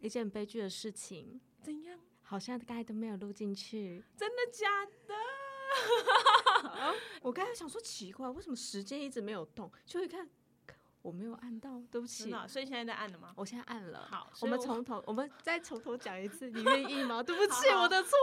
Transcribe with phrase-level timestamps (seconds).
[0.00, 1.98] 一件悲剧的事情，怎样？
[2.22, 4.02] 好像刚才都没有录进去。
[4.16, 5.14] 真的假的？
[7.22, 9.70] 我刚才想说奇怪，为什么时间一直没有动？
[9.84, 10.28] 就一看，
[11.02, 12.30] 我没有按到，对不起。
[12.48, 13.32] 所以现在在按了吗？
[13.36, 14.08] 我现在按了。
[14.10, 17.22] 好我们从头，我们再从头讲一次，你愿意吗？
[17.24, 18.16] 对不起，好好我的错。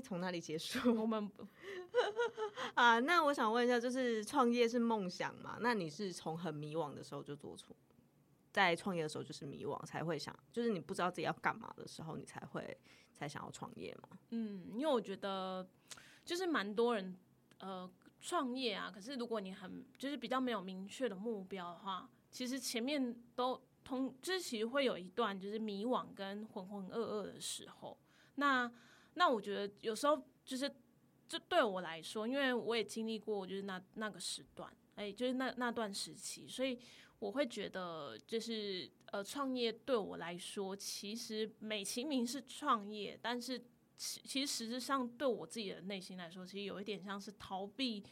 [0.00, 0.94] 从哪里结束？
[1.00, 1.30] 我们
[2.74, 5.58] 啊，那我想问一下，就是创业是梦想嘛？
[5.60, 7.74] 那你是从很迷惘的时候就做出，
[8.52, 12.76] 在创业的时候就是迷惘才会想，就是你不知道自己要干嘛的时候，你才会
[13.14, 14.18] 才想要创业嘛？
[14.30, 15.66] 嗯，因为我觉得
[16.24, 17.16] 就是蛮多人
[17.60, 27.96] 呃创业啊，可是如果你很就是比较没有明确的目标的话，其实前面都通就是其实会有一段就是迷惘跟浑浑噩噩的时候。
[28.38, 28.70] 那
[29.18, 30.70] 那我觉得有时候就是
[31.26, 36.78] 这对我来说，因为我也经历过就是那那个时段，哎、就是那那段时期，所以
[37.18, 43.58] 我会觉得就是呃创业对我来说，其实美其名是创业，但是
[43.96, 48.04] 其其实实质上对我自己的内心来说，其实有一点像是逃避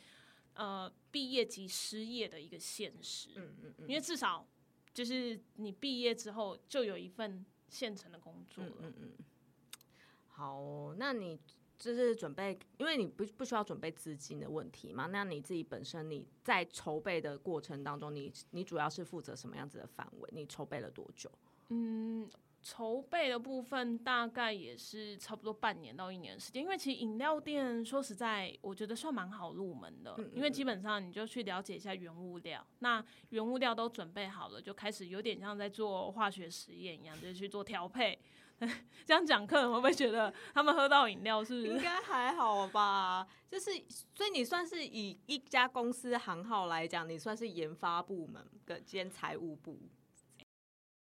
[0.55, 3.28] 呃毕业及失业的一个现实。
[3.36, 4.48] 嗯嗯嗯因为至少
[4.94, 8.72] 就是你毕业之后就有一份现成的工作了。
[8.80, 9.24] 嗯嗯嗯。
[10.36, 11.38] 好哦、那你
[11.78, 15.06] 就是准备，因为你不不需要准备资金的问题嘛？
[15.06, 20.28] 那你自己本身你在筹备的过程当中，你你主要是负责什么样子的范围？
[20.32, 21.30] 你筹备了多久？
[21.68, 22.28] 嗯，
[22.62, 38.18] 筹备的部分大概也是差不多半年到一年的时间，因为其实饮料店说实在，我觉得算蛮好入门的，嗯因为基本上你就去了解一下原物料，那原物料都准备好了，就开始有点像在做化学实验一样，就是去做调配。
[39.05, 41.69] 这样讲，客人会不会觉得他们喝到饮料是不是？
[41.69, 43.70] 应该还好吧，就是
[44.14, 49.78] 所以你算是以一家公司行号来讲，你算是研发部门跟兼财务部。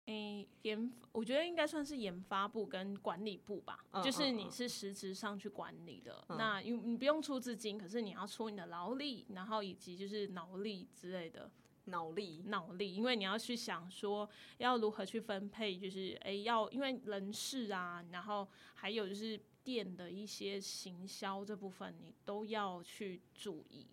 [0.08, 6.24] 诶、研，我觉得应该算是研发部跟管理部吧，嗯就是你是实质上去管理的。
[6.30, 11.50] 嗯那因为你不用出资金，可是你要出你的劳力，然后以及就是脑力之类的
[11.86, 23.88] 脑力，脑力，因为你要去想说要如何去分配，就是诶、要因为人事啊，然后还有就是店的一些行销这部分，你都要去注意。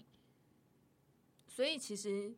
[1.47, 2.35] 所以其实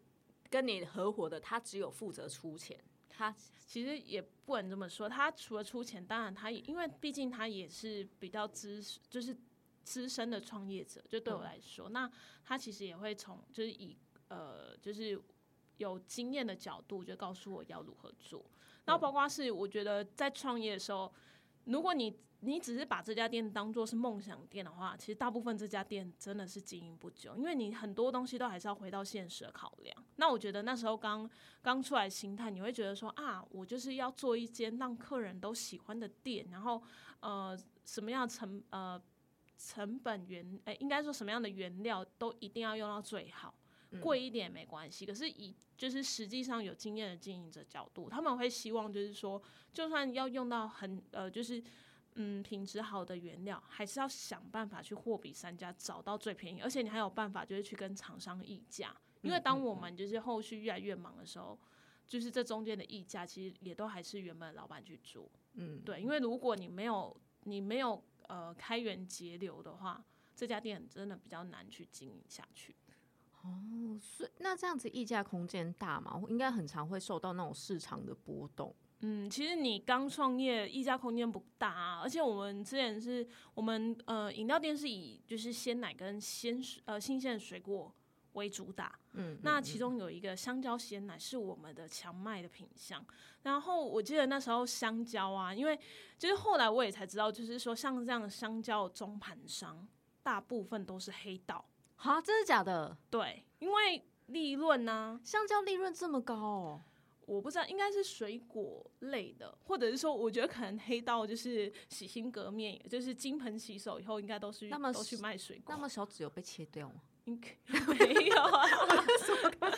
[0.50, 2.78] 跟你合伙的他只有负责出钱，
[3.08, 3.34] 他
[3.66, 9.36] 其实也不能这么说，他除了出钱，当然他也因为毕竟他也是比较资，就是
[9.84, 12.10] 资深的创业者，就对我来说，那
[12.44, 13.96] 他其实也会从就是以
[14.28, 15.20] 呃就是
[15.78, 18.44] 有经验的角度，就告诉我要如何做。
[18.84, 21.12] 然后包括是我觉得在创业的时候，
[21.64, 29.96] 如果你你只是把这家店当做是梦想店的话，其实大部分这家店真的是经营不久，因为你很多东西都还是要回到现实的考量。
[30.16, 31.28] 那我觉得那时候刚
[31.62, 36.82] 刚出来心态，你会觉得说啊，我就是要做一间让客人都喜欢的店，然后
[37.20, 39.00] 呃什么样的成呃
[39.56, 43.54] 成本原诶、应该说什么样的原料都一定要用到最好，
[44.00, 45.04] 贵一点也没关系。
[45.06, 51.62] 可是以就是实际上有经验的经营者角度，他们会希望就是说，就算要用到很呃就是。
[52.16, 61.58] 嗯，品质好的原料，还是要想办法去货比三家，找到最便宜，而且你还有办法就是去跟厂商议价，因为当我们就是后续越来越忙的时候，
[62.06, 65.28] 就是这中间的议价，其实也都还是原本的老板去做。
[65.54, 70.00] 嗯，对，因为如果你没有你没有呃开源节流的话，
[70.36, 72.76] 这家店真的比较难去经营下去。
[73.44, 76.20] 哦，所以那这样子溢价空间大嘛？
[76.28, 78.74] 应该很常会受到那种市场的波动。
[79.00, 87.94] 嗯，其实你刚创业，溢价空间不大、啊，而且我们之前是我们呃饮料店是以就是鲜奶跟鲜水呃新鲜的水果
[88.32, 93.04] 为主打，嗯，那其中有一个香蕉鲜奶是我们的强卖的品相。
[93.42, 95.78] 然后我记得那时候香蕉啊，因为
[96.18, 99.86] 就是后来我也才知道，就是说像这样的香蕉的中盘商，
[100.22, 101.62] 大部分都是黑道，
[102.04, 102.94] 哈，真的假的？
[103.08, 106.80] 对，因为利润呢、香蕉利润这么高哦？
[107.24, 115.74] 我不知道，应该是水果类的，或者是说，我觉得可能黑道就是洗心革面，就是金盆洗手以后，应该都是那么都去卖水果。
[115.74, 116.96] 那么小指有被切掉吗？
[117.24, 117.48] 应该
[117.94, 118.68] 没有啊，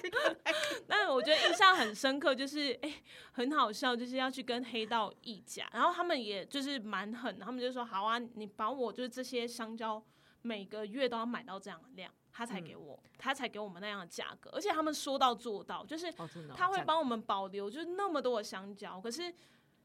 [0.89, 2.93] 但 我觉得印象很深刻，就是哎、
[3.31, 10.03] 很好笑，就是要去跟黑道议价，然后他们也就是蛮狠的，他们就说好啊，你把我就是这些香蕉
[10.47, 16.13] 每个月都要买到这样的量，他才给我，他才给我们那样的价格，而且他们说到做到，就是
[16.55, 19.35] 他会帮我们保留，就是那么多的香蕉，可是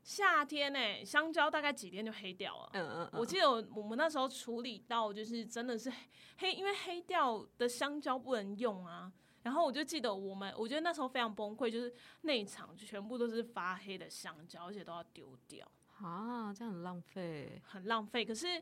[0.04, 2.70] 夏天呢、香蕉大概几天就黑掉了。
[2.74, 5.92] 嗯嗯，我记得我我们那时候处理到，就是真的是
[6.38, 9.12] 黑，因为黑掉的香蕉不能用啊。
[9.44, 11.92] 然后我就记得我们，我觉得那时候非常崩溃，就是
[12.22, 15.68] 那一场就全部都是发黑的香蕉，而且都要丢掉，
[16.00, 17.60] 啊，这样很浪费。
[17.64, 18.24] 很浪费。
[18.24, 18.62] 可是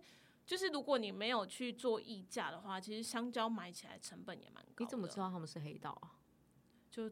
[0.49, 4.83] 就是如果你没有去做溢价的话，其实香蕉买起来成本也蛮高的。
[4.83, 6.17] 你怎么知道他们是黑道啊？
[6.89, 7.07] 就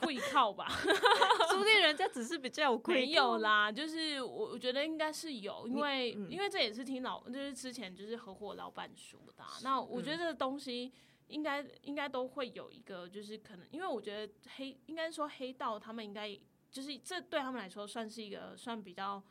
[0.00, 0.66] 会靠吧？
[1.50, 3.36] 说不定人家只是比较有亏，没有。
[3.40, 10.90] 啦，就是我我觉得应该是有，因为、嗯因为这也是听老，就是之前就是合伙老板说的啊、那我觉得这个东西
[11.26, 16.34] 应该应该都会有一个，就是可能，因为我觉得黑应该说黑道他们应该
[16.70, 19.22] 就是这对他们来说算是一个算比较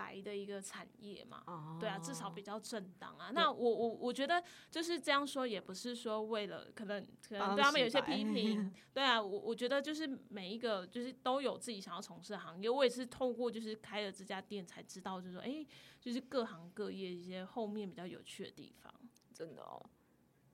[0.00, 1.42] 白的一个产业嘛。
[1.46, 3.30] 哦，对啊，至少比较正当啊。
[3.34, 8.72] 那我我我觉得就是这样说，也不是说为了可能可能对他们有些批评。
[8.94, 12.70] 对啊，我我觉得就是每一个就是都有自己想要从事的行业。
[12.70, 15.66] 我也是透过就是开了这家店才知道，就是说哎、
[16.00, 18.92] 就是各行各业一些后面比较有趣的地方。
[19.34, 19.84] 真的哦。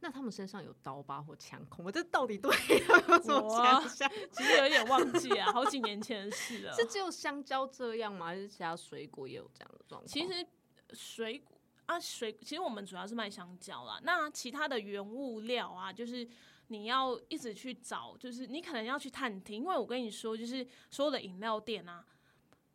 [0.00, 1.90] 那他们身上有刀疤或枪孔我？
[1.90, 4.10] 这到底对有什么我想象？
[4.30, 6.72] 其实有点忘记啊，好几年前的事了。
[6.76, 8.26] 是只有香蕉这样吗？
[8.26, 10.06] 还是其他水果也有这样的状况？
[10.06, 10.46] 其实
[10.92, 13.98] 水果啊，水其实我们主要是卖香蕉啦。
[14.02, 16.28] 那其他的原物料啊，就是
[16.68, 22.04] 你要一直去找，就是你可能要去探听，因为我跟你说，就是所有的饮料店啊，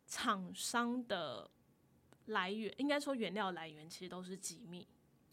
[0.06, 1.48] 厂商的
[2.26, 4.86] 来源，应该说原料来源其实都是机密。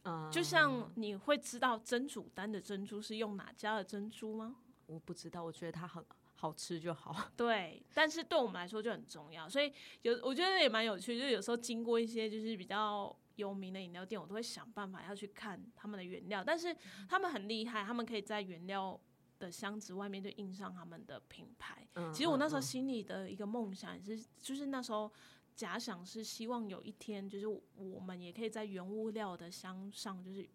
[0.04, 4.56] 嗯，就像你会知道真煮丹的珍珠是用哪家的珍珠吗？
[4.86, 6.04] 我不知道，我觉得它很
[6.36, 7.16] 好吃就好。
[7.36, 16.76] 对，但是对我们来说就很重要，所以有我觉得也蛮有趣，就是有时候经过一些就是比较有名的饮料店，我都会想办法要去看他们的原料，但是
[17.08, 19.00] 他们很厉害，他们可以在原料
[19.38, 21.88] 的箱子外面就印上他们的品牌。
[21.96, 25.12] 嗯其实我那时候嗯心里的一个梦想也是，就是那时候
[25.60, 27.46] 假想是希望有一天，就是
[27.76, 30.48] 我们也可以在原物料的箱上，就是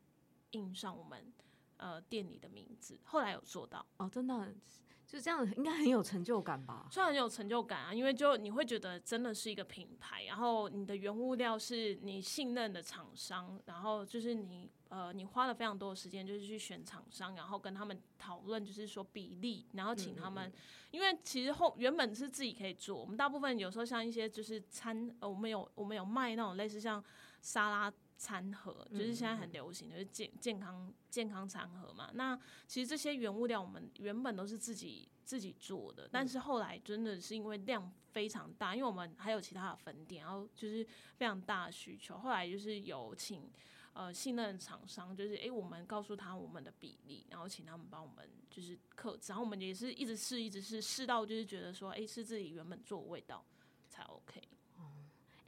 [0.52, 1.30] 印上我们
[1.76, 2.98] 呃店里的名字。
[3.04, 3.84] 后来有做到。
[3.98, 4.58] 哦，真的很
[5.06, 6.88] 就这样，应该很有成就感吧？
[6.90, 20.52] 虽然很有成就感啊，因为就你会觉得真的是一个品牌，然后你的原物料是你信任的厂商，然后就是你呃你花了非常多的时间就是去选厂商，然后跟他们讨论就是说比例，然后请他们，
[20.90, 27.02] 因为其实后原本是自己可以做，我们大部分有时候像一些就是餐，呃我们有我们有卖那种类似像
[27.40, 27.92] 沙拉。
[28.24, 32.10] 餐盒就是现在很流行，就是健健康健康餐盒嘛。
[32.14, 32.34] 那
[32.66, 40.86] 其实这些原物料我们原本都是自己自己做的，但是后来真的是因为量非常大，因为我们还有其他的分店，然后就是
[41.18, 43.50] 非常大的需求，后来就是有请
[43.92, 53.44] 呃信任的厂商，就是诶、我们告诉他我们的比例，然后请他们帮我们就是克制，然后我们也是一直试一直试，试到就是觉得说诶、是自己原本做的味道
[53.90, 54.40] 才 OK。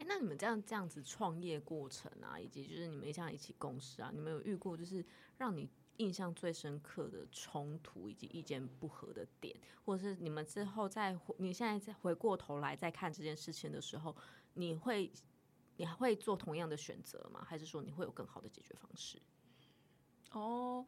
[0.09, 5.05] 那你们这样这样子创业过程啊，以及就是你们这样一起共事啊，你们有遇过就是
[5.37, 14.15] 让你印象最深刻的冲突以及意见不合的点，或者是你们之后再你现在再回过头来再看这件事情的时候，
[14.55, 15.11] 你会
[15.77, 17.45] 你还会做同样的选择吗？
[17.45, 19.21] 还是说你会有更好的解决方式？
[20.33, 20.87] 哦，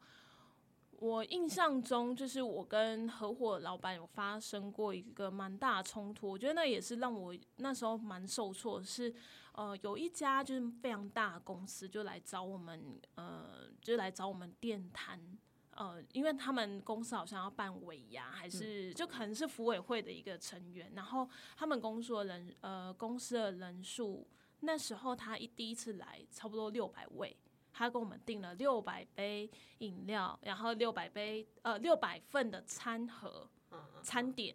[1.01, 9.13] 我印象中就是我跟合伙老板有发生过一个蛮大的冲突，我觉得那也是让我那时候蛮受挫是，
[9.53, 15.17] 呃，有一家就是非常大的公司就来找我们，呃，就来找我们电谈。
[15.71, 24.27] 呃，因为他们公司好像要办尾牙，还是就可能是服委会的一个成员，然后他们公司的人，呃，公司的人数，
[24.59, 27.33] 那时候他一第一次来，差不多六百位，
[27.79, 33.49] 他跟我们订了六百杯饮料，然后六百杯呃六百份的餐盒、
[34.03, 34.53] 餐点。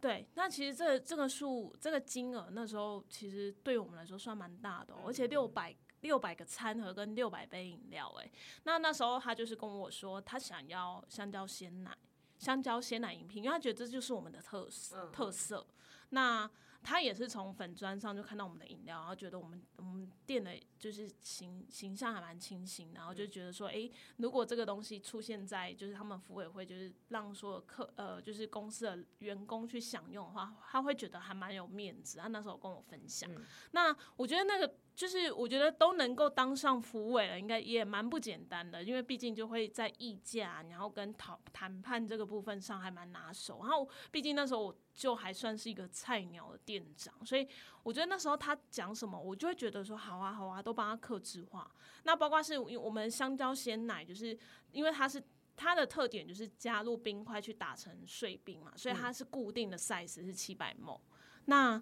[0.00, 8.32] 对，那其实这个这个数这个金额那时候其实对我们来说算蛮大的、哦，而且六百六百个餐盒跟六百杯饮料，哎，
[8.64, 11.94] 那那时候他就是跟我说，他想要香蕉鲜奶，
[12.38, 15.66] 香蕉鲜奶饮品，因为他觉得这就是我们的特色、特色。
[16.08, 16.50] 那
[16.82, 32.18] 他也是从粉砖上就看到我们的饮料，然后觉得我们我们店的就是形形象还蛮清新，然后就觉得说，诶，如果这个东西出现在就是他们服委会，就是让所有客呃就是公司的员工去享用的话，他会觉得还蛮有面子。
[32.18, 33.30] 他那时候跟我分享，
[33.70, 43.60] 那我觉得那个就是我觉得都能够当上服委了，应该也蛮不简单的，因为毕竟就会在议价，然后跟讨谈判这个部分上还蛮拿手。
[43.62, 47.46] 然后毕竟那时候我就还算是一个菜鸟的店长，所以
[47.82, 51.70] 我觉得那时候他讲什么，我就会觉得说好啊好啊，都帮他克制化。
[52.04, 54.38] 那包括是因为我们香蕉鲜奶，就是
[54.72, 55.22] 因为它是。
[55.54, 60.98] 它的特点就是加入冰块去打成碎冰嘛，所以它是固定的 size 是七百 ml。
[61.44, 61.80] 那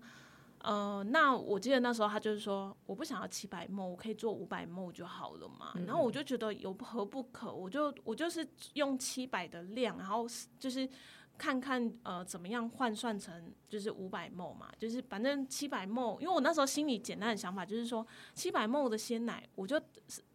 [0.62, 5.72] 呃，那我记得那时候他就是说，我不想要七百梦，我可以做五百梦就好了嘛。
[5.86, 10.26] 然后我就觉得有何不可，我就我就是用七百的量，然后
[10.58, 10.86] 就是
[11.38, 19.80] 看看呃怎么样换算成就是五百梦嘛，就是反正七百梦，因为我那时候心里简单的想法就是说，七百梦的鲜奶，我就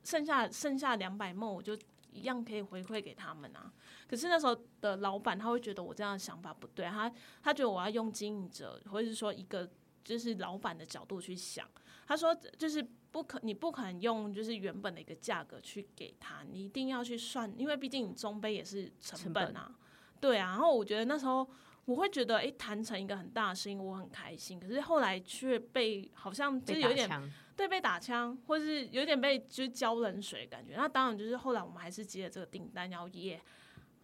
[0.03, 1.77] 剩下剩下两百梦，我就
[2.11, 3.71] 一样可以回馈给他们啊。
[4.09, 7.11] 可是那时候的老板他会觉得我这样的想法不对，他
[7.43, 9.69] 他觉得我要用经营者或者是说一个。
[10.05, 11.67] 就是老板的角度去想，
[12.07, 19.75] 他说就是不可，你不可能用就是原本的一个价格去给他，你一定要去算，因为毕竟你中杯也是成本啊，
[20.21, 20.51] 对啊。
[20.51, 21.49] 然后我觉得那时候
[21.85, 24.59] 我会觉得，哎，谈成一个很大的生意，我很开心。
[24.59, 27.09] 可是后来却被好像就是有点
[27.57, 30.75] 对被打枪，或是有点被就是浇冷水感觉。
[30.75, 33.41] 那当然就是后来我们还是接了这个订单，然后也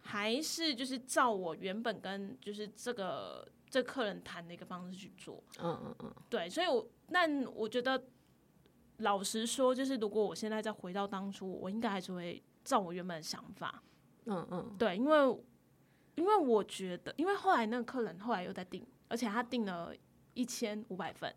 [0.00, 3.46] 还是就是照我原本跟就是这个。
[3.72, 8.04] 这客人谈的一个方式去做，嗯嗯嗯，对，所以，我那我觉得，
[8.98, 13.82] 老实说，就是如果我现在再回到当初，我应该还是会照我原本的想法，
[14.26, 15.44] 嗯嗯，对，因为，
[16.16, 19.90] 因为我觉得，因为后来那个客人后来又在订，而且他订了
[20.34, 21.34] 一千五百份，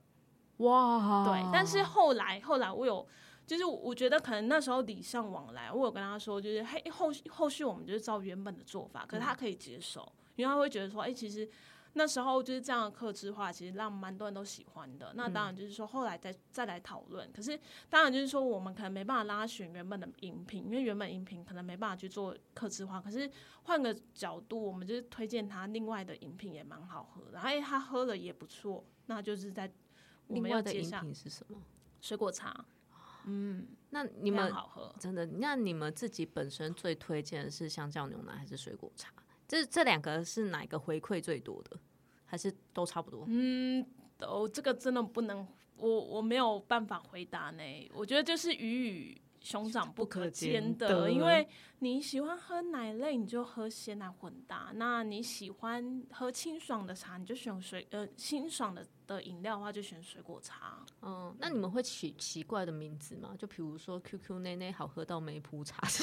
[0.58, 1.84] 哇，对，但是。
[1.84, 3.08] 后来后来我有，
[3.48, 11.50] 就是我觉得可能那时候礼尚往来，我有跟他说，就是嘿，后续后续我们就是照原本的做法，可是他可以接受，因为他会觉得说，哎，其实。
[11.98, 15.14] 那时候就是这样的克制化，其实让蛮多人都喜欢的。
[15.16, 17.58] 那当然就是说后来再再来讨论，可是
[17.90, 23.00] 当然就是说我们可能没办法拉选原本的饮品，因为原本饮品可能没办法去做克制化。
[23.00, 23.32] 可是
[23.64, 28.84] 换个角度，我们就是推荐他另外的饮品也蛮好喝的，哎，他喝了也不错。
[29.06, 29.72] 那就是在
[30.28, 31.62] 我们要的饮品是什么？
[32.02, 32.66] 水果茶。
[33.28, 35.26] 嗯，那你们好喝，真的？
[35.26, 39.12] 那你们自己本身最推荐的是香蕉牛奶还是水果茶？
[39.48, 41.80] 这这两个是哪个回馈最多的，
[42.26, 43.26] 还是都差不多？
[43.28, 43.86] 嗯，
[44.18, 45.48] 都这个真的不能，
[45.78, 47.64] 我我没有办法回答呢。
[47.94, 51.48] 我觉得就是鱼与熊掌不可兼得，因为
[51.80, 60.84] 你喜欢喝奶类，你就喝鲜奶混搭；那你喜欢喝清爽的茶，你就选水呃清爽的的饮料的话，就选水果茶。
[61.04, 63.36] 嗯，那你们会起奇怪的名字吗？
[63.38, 65.80] 就比如说 QQ 内内好喝到没铺茶。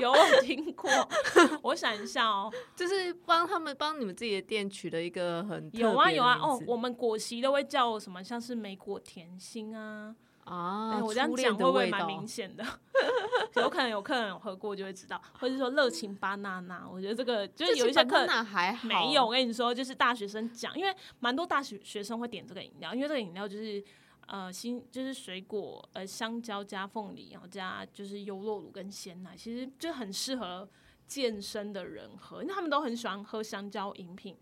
[0.00, 0.90] 有我听过，
[1.62, 10.14] 我想一下哦，就是帮他们帮你们自己的店取了一个很有啊有啊哦，我们果昔都会叫什么，像是莓果甜心啊
[10.44, 12.64] 啊，我这样讲会不会蛮明显的？
[13.56, 23.82] 有可能有客人有喝过就会知道，或者说热情巴娜娜，我觉得这个就是有一些客人还好没有，我跟你说，就是大学生讲，因为蛮多大学学生会点这个饮料，因为这个饮料就是。
[24.28, 30.68] 呃，新就是水果，呃，香蕉加凤梨，然后加就是优酪乳跟鲜奶，其实就很适合
[31.06, 34.36] 健身的人喝，因为他们都很喜欢喝香蕉饮品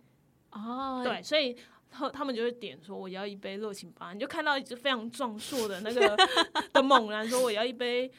[0.51, 1.03] 哦。
[1.05, 1.57] 对，所以
[1.93, 6.17] 喝他们就会点说我要一杯热情吧，你就看到一只非常壮硕的那个
[6.75, 8.11] 的猛男说我要一杯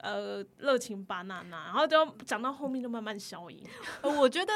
[0.00, 3.66] 呃热情巴娜娜，然后就讲到后面就慢慢消音。
[4.02, 4.52] 我觉得。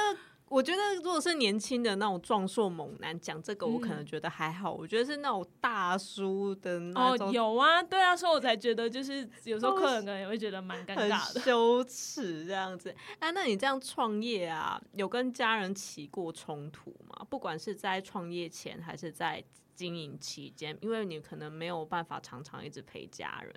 [0.51, 4.73] 我觉得如果是年轻的那种壮硕猛男讲这个，我可能觉得还好。
[4.73, 12.93] 我觉得是那种大叔的那种，有啊，对啊，所以我才觉得就是有时候客人可能也会觉得蛮尴尬的，羞耻这样子。
[13.21, 17.25] 哎，那你这样创业啊，有跟家人起过冲突吗？
[17.31, 19.45] 不管是在创业前还是在
[19.77, 23.55] 经营期间，因为你可能没有办法常常一直陪家人。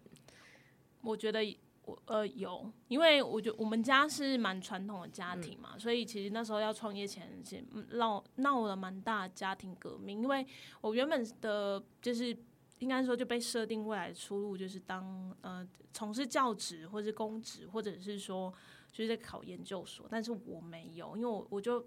[1.02, 1.44] 我觉得。
[1.86, 7.62] 我呃有，因为我觉得我们家是蛮传统的家庭嘛，所以其实那时候要创业前，是
[7.98, 10.22] 闹闹了蛮大家庭革命。
[10.22, 10.46] 因为
[10.80, 12.36] 我原本的就是
[12.80, 18.54] 应该说就被设定未来的出路就是当呃从事教职或是公职，或者是说
[18.92, 21.86] 就是在考研究所，但是我没有，因为我我就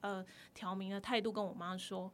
[0.00, 2.12] 呃挑明了态度跟我妈说，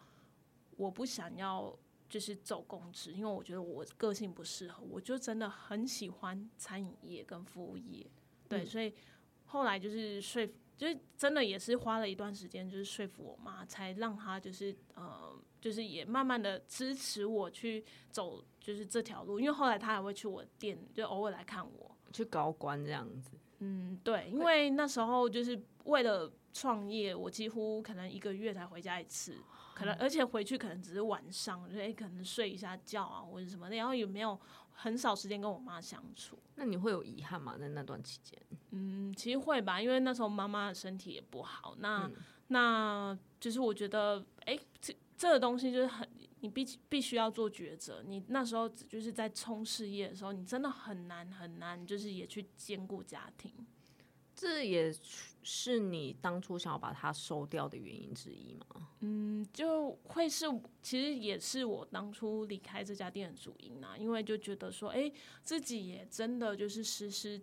[0.77, 1.75] 我不想要。
[2.09, 8.07] 就是走公职，因为我觉得我个性不适合，我就真的很喜欢餐饮业跟服务业，
[8.49, 8.93] 对，所以
[9.45, 23.33] 后来就是说服，就是真的也是花了一段时间，就是说服我妈，才让她就是呃，就是也慢慢的支持我去走就是这条路，因为后来她还会去我店，就偶尔来看我，去高官这样子。
[23.59, 29.37] 嗯，对，因为那时候就是为了创业，我几乎可能一个月才回家一次。
[29.77, 34.41] 可能，而且回去可能只是晚上，就哎，可能睡一下觉啊，或者什么的，然后有没有
[34.73, 36.39] 很少时间跟我妈相处？
[36.55, 37.59] 那你会有遗憾吗？
[37.59, 38.41] 在那段期间？
[38.71, 41.77] 嗯，其实会吧，因为那时候妈妈的身体也不好。
[41.79, 42.11] 那
[42.49, 46.09] 那就是我觉得，哎，这这个东西就是很，
[46.41, 48.03] 你必必须要做抉择。
[48.03, 53.53] 你那时候就是在冲事业的时候，你真的很难很难，就是也去兼顾家庭。
[54.37, 54.95] 这也
[55.43, 58.89] 是你当初想要把它收掉的原因之一吗？
[59.01, 60.45] 嗯，就会是
[60.83, 65.11] 其实也是我当初离开这家店的主因啊，因为就觉得说，哎、
[65.43, 67.41] 自己也真的就是实实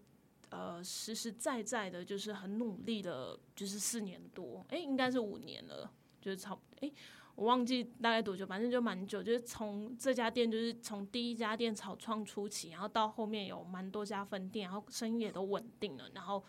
[0.49, 6.91] 呃实实在在的，就是很努力的，就是四年多，哎、应该是五年了，就是差不哎。
[7.35, 16.43] 我忘记大概多久，反正就蛮久，就是从这家店，就是从第一家店草创初期，然后到后面有蛮多家分店，然后生意也都稳定了，然后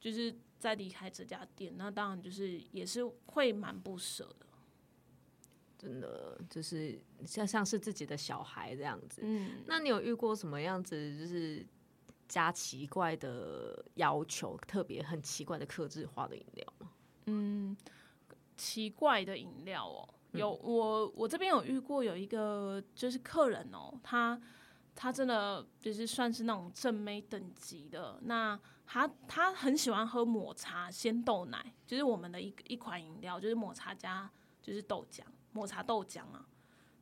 [0.00, 4.46] 就是再离开这家店，那当然就是也是会蛮不舍的。
[5.78, 9.22] 真的就是像像是自己的小孩这样子。
[9.24, 11.64] 嗯，那你有遇过什么样子就是
[12.26, 16.90] 加奇怪的要求，特别很奇怪的克制化的饮料吗？
[17.26, 17.76] 嗯
[18.56, 24.40] 奇怪的饮料哦，有我我这边有遇过有一个就是客人哦，他
[24.96, 28.58] 他真的就是算是那种正妹等级的，那
[28.90, 34.30] 他他很喜欢喝抹茶鲜豆奶，就是我们的一一款饮料，就是抹茶加
[34.62, 35.20] 就是豆浆，
[35.52, 36.48] 抹茶豆浆啊，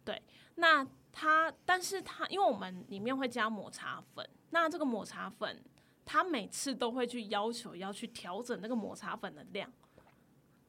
[0.04, 0.20] 对，
[0.56, 5.62] 那他但是他因为我们里面会加抹茶粉，那这个抹茶粉
[6.04, 9.72] 他每次都会去要求要去调整那个抹茶粉的量。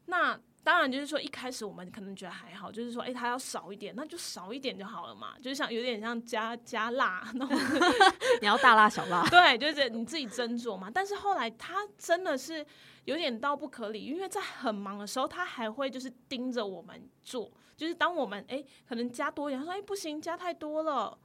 [0.05, 7.25] 那当然就是说，一开始我们可能觉得还好，就是说，哎、它要少一点，那就少一点就好了嘛，就是像有点像加加辣
[8.41, 9.23] 你要大辣小辣？
[9.31, 10.91] 对，就是你自己斟酌嘛。
[10.93, 12.65] 但是后来他真的是
[13.05, 21.17] 有点到不可理，因为在很忙的时候，他还会就是盯着我们做，就是当我们哎、可能加多一点，他说哎、不行，加太多了。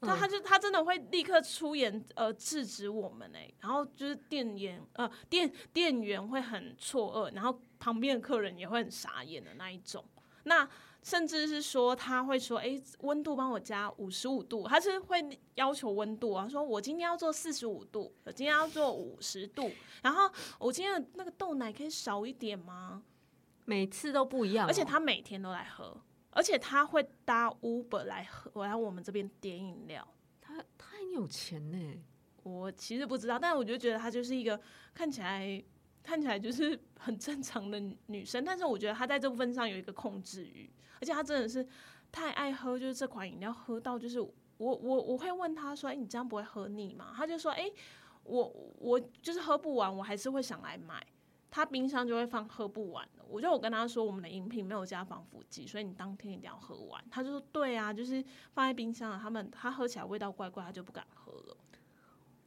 [0.00, 10.04] 他他就他真的会立刻出言呃制止我们哎、然后就是店员呃店店员会很错愕，然后旁边的客人也会很傻眼的那一种。
[10.44, 10.68] 那
[11.02, 19.70] 甚至是说他会说，哎、温度帮我加五十五度，他是会要求温度啊，说我今天要做四十五度，我今天要做五十度，
[20.02, 23.02] 然后我今天的那个豆奶可以少一点吗？
[23.64, 30.06] 每次都不一样哦、而且他每天都来喝，而且他会搭 Uber 来喝，我来我们这边点饮料。
[30.40, 32.02] 他他很有钱呢，
[32.42, 34.58] 我其实不知道，但我就觉得他就是一个
[34.94, 35.62] 看起来
[36.02, 41.66] 看起来就是很正常的女生，但是我觉得她在这部分上有一个控制欲，而且她真的是
[42.10, 47.12] 太爱喝，就是这款饮料喝到就是我我我会问她说，哎、你这样不会喝腻吗？
[47.14, 47.70] 她就说，哎、
[48.24, 51.06] 我我就是喝不完，我还是会想来买。
[51.50, 57.02] 她冰箱就会放喝不完的，我就我跟她说，我们的饮品没有加防腐剂，所以你当天一定要喝完。
[57.10, 61.56] 她就说对啊，就是放在冰箱了，他们她喝起来味道怪怪，她就不敢喝了。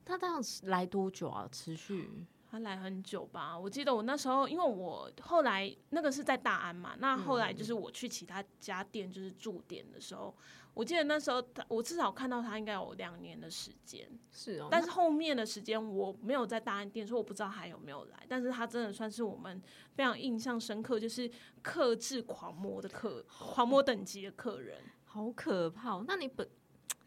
[0.04, 1.48] 他这样来多久啊？
[1.52, 2.26] 持续？
[2.52, 10.36] 他来很久吧，我记得我那时候，因为我后来那个是在大安嘛，那后来就是我去其他家店就是驻点的时候，
[10.74, 19.62] 我记得那时候他我至少看到他应该有两年的时间，是哦，但是后面的时间我没有在大安店，所以我不知道还有没有来，但是他真的算是我们
[19.96, 24.78] 非常印象深刻，就是克制狂魔的客，狂魔等级的客人。
[25.06, 26.06] 好可怕哦。
[26.08, 26.50] 那你本，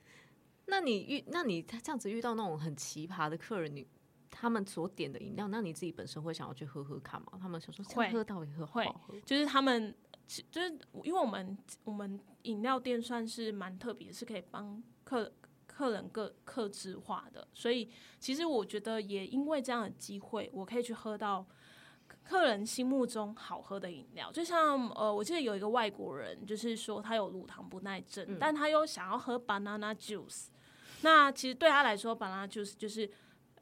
[0.67, 3.87] 那你遇，那你这样子遇到那种很奇葩的客人，你
[4.45, 7.29] 他们所点的饮料，那你自己本身会想要去喝喝看吗？
[7.41, 9.19] 他们想说会喝到底喝会喝？
[9.25, 9.95] 就是他们，
[10.27, 10.69] 其就是
[11.03, 15.33] 因为我们我们饮料店算是蛮特别，是可以帮客
[15.67, 17.89] 客人个克制化的，所以
[18.21, 21.47] 其实我觉得也因为这样的机会，我可以去喝到
[22.23, 24.31] 客人心目中好喝的饮料。
[24.31, 30.49] 就像呃，我记得有一个外国人，就是说他有乳糖不耐症，但他又想要喝 banana juice，
[31.01, 33.11] 那其实对他来说，banana juice 就是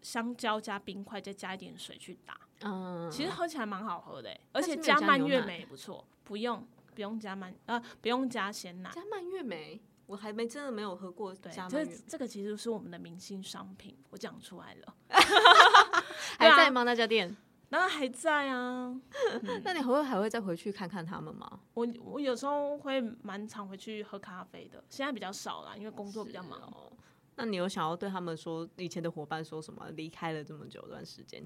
[0.02, 2.38] 香蕉加冰块，再加一点水去打。
[2.60, 8.90] 嗯，其实喝起来蛮好喝的欸，而且加蔓越莓也不错，不用不用加蔓呃不用加鲜奶。
[8.92, 14.94] 加蔓越莓，我还没真的没有喝过对加，蔓这越莓，这个其实是我们的明星商品，我讲出来了，
[16.38, 16.82] 还在吗？
[16.82, 17.36] 那家店？
[17.68, 18.94] 当然还在啊。
[19.64, 21.60] 那你还会还会再回去看看他们吗？
[21.72, 26.60] 我我有时候会蛮常回去喝咖啡的，现在比较少了，因为工作比较忙。
[26.60, 26.91] 哦。
[27.36, 29.88] 那你有想要对他们说以前的伙伴说什么？
[29.90, 31.42] 离开了这么久一段时间，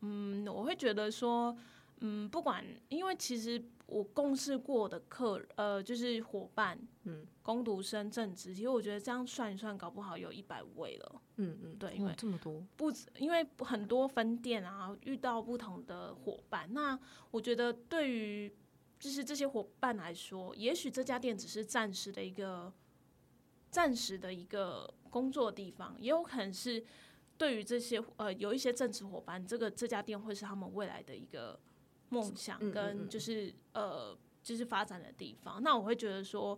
[0.00, 1.56] 嗯，我会觉得说，
[2.00, 11.22] 嗯，不管，因为其实我共事过的客，呃，就是伙伴，嗯，攻读生、正职，其实我觉得这样算一算，搞不好有一百位了。
[11.36, 16.98] 嗯嗯，对因为这么多，不止，因为很多分店啊，遇到不同的伙伴，那
[17.30, 18.52] 我觉得对于
[18.98, 22.72] 就是这些伙伴来说，也许这家店只是暂时的一个
[23.74, 26.84] 暂时的一个工作地方，也有可能是
[27.36, 31.58] 对于这些呃有一些正职伙伴，这个这家店会是他们未来的一个
[32.10, 35.60] 梦想跟就是呃就是发展的地方。
[35.60, 36.56] 那我会觉得说。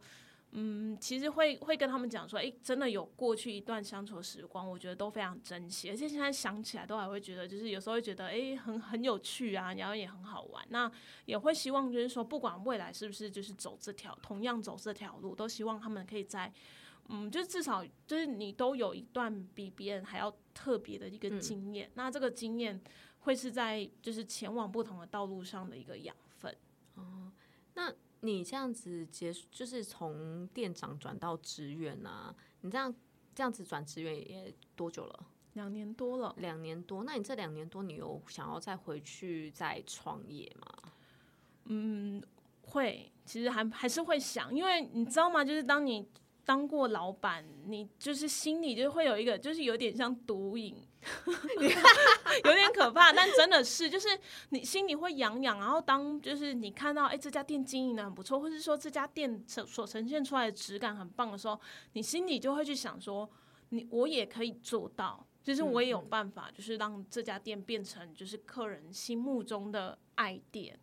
[0.59, 10.65] 嗯，其实会会跟他们讲说，诶，真的有过去一段相处时光，我觉得都非常珍惜，而且现在想起来都还会觉得，就是有时候会觉得，诶，很很有趣啊，然后也很好玩。
[10.71, 10.91] 那
[11.27, 16.51] 也会希望就是说，不管未来是不是就是走这条同样走这条路，都希望他们可以在，
[17.09, 21.91] 嗯，就至少就是你都有一段比别人还要特别的一个经验。
[21.95, 22.81] 那这个经验
[23.21, 26.57] 会是在就是前往不同的道路上的一个养分。
[26.95, 27.33] 哦，
[27.75, 27.93] 那。
[28.21, 32.35] 你这样子结束，就是从店长转到职员啊？
[32.63, 32.93] 你这样
[33.35, 35.27] 这样子转职员也多久了？
[35.53, 36.35] 两年多了。
[36.39, 40.93] 两年多，那你这两年多，你有想要再回去再创业吗？
[41.67, 42.21] 嗯，
[42.63, 45.45] 会，其实还还是会想，因为你知道吗？
[45.45, 46.09] 就是当你。
[46.47, 50.77] 当过老板，你就是心里就会有一个，就是有点像毒瘾，
[52.45, 53.13] 有点可怕。
[53.13, 54.09] 但真的是，就是
[54.51, 55.59] 你心里会痒痒。
[55.59, 61.61] 然后当就是你看到，哎，这家店经营的很不错，或是说这家店呈所呈现出来的质感很棒的时候，
[61.95, 63.29] 你心里就会去想说，
[63.71, 70.79] 你我也可以做到，就是我也有办法，就是让这家店变成就是客人心目中的爱店。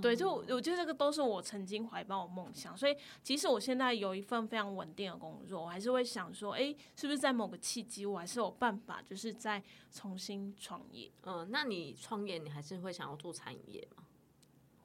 [0.00, 11.10] 对，就我觉得这个都是我曾经怀抱的梦想，所以即使我现在有一份非常稳定的工作，我还是会想说，哎，是不是在某个契机，我还是有办法，就是再重新创业。
[11.22, 14.04] 嗯，那你创业，你还是会想要做餐饮业吗？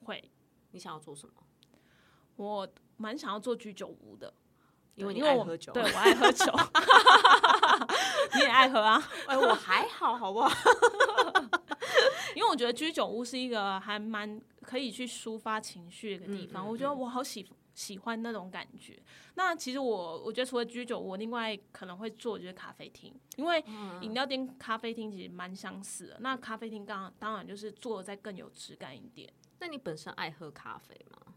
[0.04, 0.30] 会。
[0.72, 1.34] 你想要做什么？
[2.36, 4.34] 我蛮想要做居酒屋的，
[4.96, 5.72] 因为你爱喝酒。
[5.72, 6.52] 对我爱喝酒，
[8.36, 9.02] 你也爱喝啊？
[9.26, 10.50] 哎，我还好，好不好？
[12.36, 19.02] 因为我觉得居酒屋是一个还蛮可以去抒发情绪的一个地方，我觉得我好喜喜欢那种感觉。
[19.36, 23.64] 那其实我我觉得除了居酒屋，另外可能会做就是咖啡厅，因为
[24.02, 26.18] 饮料店、咖啡厅其实蛮相似的。
[26.20, 29.32] 那咖啡厅刚当然就是做的再更有质感一点。
[29.60, 31.34] 那你本身爱喝咖啡吗？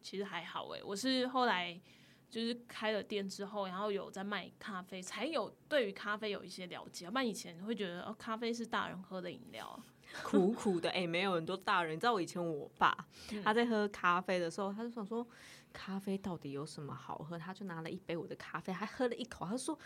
[0.00, 1.80] 其实还好诶，我是后来
[2.28, 7.04] 就是开了店之后，然后有在卖咖啡，才有对于咖啡有一些了解。
[7.04, 9.78] 要不然以前会觉得哦，咖啡是大人喝的饮料。
[10.24, 11.94] 苦苦的哎，没有很多大人。
[11.96, 12.96] 你知道我以前我爸
[13.42, 15.26] 他在喝咖啡的时候，他就想说
[15.72, 17.38] 咖啡到底有什么好喝？
[17.38, 19.78] 他就拿了一杯我的咖啡，还喝了一口，他说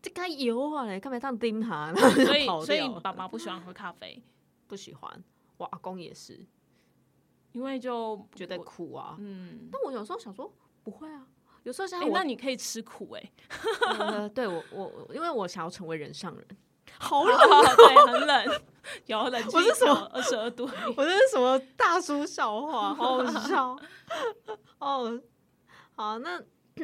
[0.00, 1.92] 这该油啊嘞，干嘛当盯他？
[1.94, 4.22] 所以所以爸爸不喜欢喝咖啡，
[4.66, 5.24] 不喜欢。
[5.56, 6.44] 我阿公也是，
[7.52, 9.16] 因为就觉得苦啊。
[9.18, 11.26] 嗯，但我有时候想说不会啊，
[11.62, 13.32] 有时候想那你可以吃苦哎。
[14.34, 16.46] 对我我因为我想要成为人上人。
[16.98, 17.36] 好冷，
[17.76, 18.62] 对，很冷，
[19.06, 20.64] 有冷气，我是什么二十二度？
[20.96, 22.94] 我这是什么大叔笑话？
[22.94, 23.76] 好好笑
[24.78, 25.20] 哦。
[25.96, 26.42] 好，那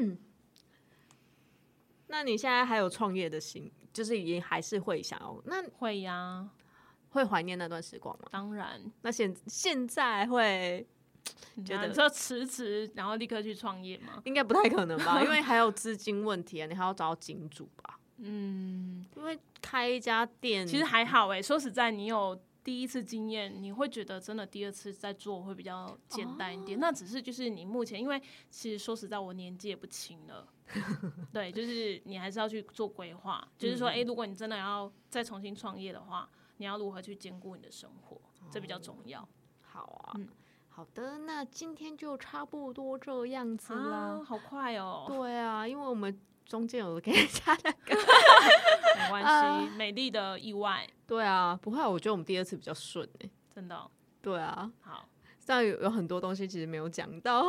[2.09, 5.41] 那你现在还有创业的心，就是已经还是会想要？
[5.45, 6.49] 那会呀，
[7.11, 8.27] 会怀念那段时光吗？
[8.31, 8.81] 当然。
[9.03, 10.87] 那现现在会
[11.65, 14.21] 觉得说辞职，然后立刻去创业吗？
[14.25, 18.00] 应该不太可能吧，因为还有资金问题啊，你还要找金主吧。
[18.23, 21.41] 嗯，因为开一家店其实还好哎。
[21.41, 26.79] 说实在，你有第一次经验，你会觉得真的第二次再做会比较简单一点。
[26.79, 30.47] 那只是就是你目前，因为其实说实在，我年纪也不轻了，
[31.33, 33.47] 对，就是你还是要去做规划。
[33.57, 36.29] 就是说，哎，如果你真的要再重新创业的话，
[36.59, 39.27] 你要如何去兼顾你的生活，这比较重要。
[39.63, 40.13] 好啊，
[40.69, 44.23] 好的，那今天就差不多这样子啦。
[44.23, 45.07] 好快哦。
[45.09, 46.21] 对啊，因为我们。
[46.51, 47.95] 中间有给人家两个，
[48.99, 50.85] 没关系，美丽的意外。
[51.07, 53.89] 对啊，不会，我觉得我们第二次比较顺诶，真的。
[54.21, 55.09] 对啊，好，
[55.45, 57.45] 这样有有很多东西其实没有讲到，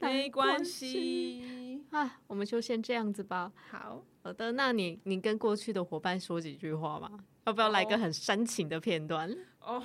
[0.00, 3.50] 没关系啊，我们就先这样子吧。
[3.70, 7.10] 好，好的，那你你跟过去的伙伴说几句话吧，
[7.46, 9.34] 要不要来个很煽情的片段？
[9.60, 9.82] 哦。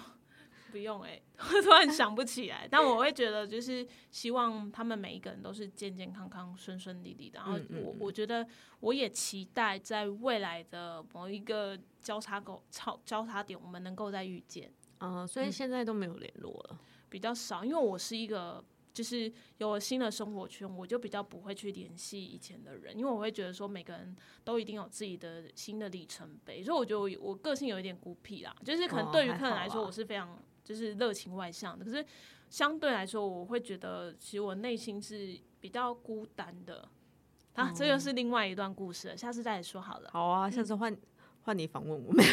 [0.76, 2.68] 不用哎， 我突然想不起来。
[2.70, 7.40] 但我会觉得，就是希望他们每一个人都是健健康康、顺顺利利的。
[7.40, 8.46] 然后我我觉得，
[8.82, 14.70] 我也期待在未来的某一个交叉口、交交叉点，我们能够再遇见。
[15.00, 16.78] 嗯，所以现在都没有联络了，
[17.10, 17.64] 比较少。
[17.64, 18.62] 因为我是一个，
[18.94, 26.62] 就是有了新的生活圈，我就比较不会去联系以前的人，因为我会觉得说，每个人都一定有自己的新的里程碑。
[26.62, 30.38] 所以我觉得我我个性有一点孤僻啦，就是可能对于客人来说，我是非常。
[30.66, 32.04] 就是热情外向的，可是
[32.50, 36.90] 相对来说，我会觉得其实我内心是比较孤单的。
[37.54, 40.10] 啊，这又是另外一段故事了，下次再说好了。
[40.12, 40.94] 好啊，下次换
[41.44, 42.26] 换你访问我们。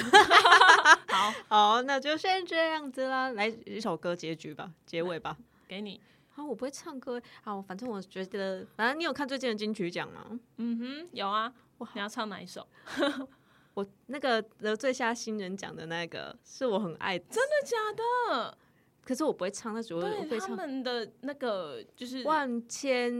[1.06, 3.30] 好 好，那就先这样子啦。
[3.30, 5.36] 来一首歌结局吧，结尾吧，
[5.68, 6.00] 给你。
[6.30, 7.22] 好，我不会唱歌。
[7.44, 10.26] 好，反正我觉得，反正你有看最近的金曲奖吗？
[10.56, 11.52] 嗯哼，有啊。
[11.94, 12.66] 你要唱哪一首？
[13.74, 18.58] 我那个得罪下新人奖的那个，是我很爱，真的假的？
[19.04, 23.12] 可是我不会唱，那首我我对他会唱们的那个就是万千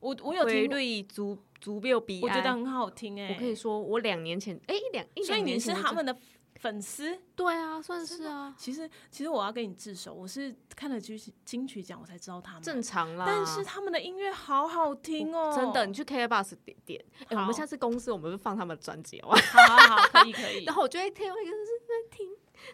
[0.00, 2.52] 我我有听过，绿足足六比我觉得。
[2.52, 6.16] 很好听哎、我可以说，我两年前，哎、一两一所以你是他们的
[6.60, 7.18] 粉丝。
[7.36, 13.24] 对啊，算是啊，其实其实我要跟你自首，我是看了金曲金曲奖我才知道他们，正常啦。
[13.26, 19.28] 但是他们的音乐好好听哦，真的，你去 KK Bus 点点，哎、我们下次公司我们会放他们的专辑哦。
[19.30, 20.74] 好好好，可以可以 然。
[20.74, 22.30] 后我就会听，我一个是在听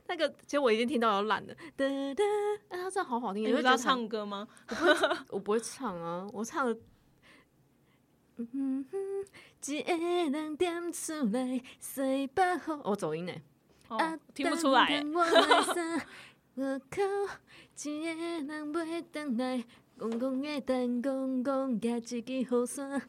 [0.06, 2.24] 那个，其实我已经听到有懒了，哒哒，
[2.68, 4.46] 哎，他真的好好听，你会知道唱歌吗？
[5.30, 6.78] 我不会唱啊，我唱的。
[8.36, 8.96] 嗯哼，
[9.66, 9.94] 一个
[10.30, 13.32] 人点出来，西北风，我走音呢。
[13.90, 15.03] 哦啊，听不出来
[16.55, 17.03] 我靠，
[17.85, 19.64] 一个人袂等来，
[19.98, 23.03] 公公的等公公夹一支雨伞。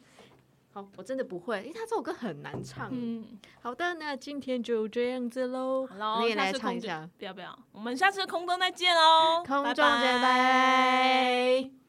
[0.74, 2.90] 好，我真的不会，因为他这首歌很难唱。
[2.92, 3.26] 嗯，
[3.62, 5.88] 好的，那今天就这样子喽。
[6.22, 11.81] 你也来唱一下，不要不要，我们下次空中再见喽，空拜中见，拜。